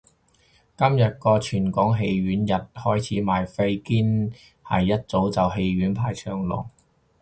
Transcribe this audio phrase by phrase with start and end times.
[0.75, 4.33] 今日個全港戲院日開始賣飛，堅
[4.65, 6.65] 係一早就戲院排長龍